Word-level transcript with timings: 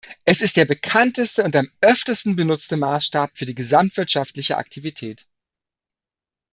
Es 0.25 0.41
ist 0.41 0.57
der 0.57 0.65
bekannteste 0.65 1.43
und 1.43 1.55
am 1.55 1.69
öftesten 1.79 2.35
benutzte 2.35 2.75
Maßstab 2.75 3.37
für 3.37 3.45
die 3.45 3.53
gesamtwirtschaftliche 3.53 4.57
Aktivität. 4.57 5.27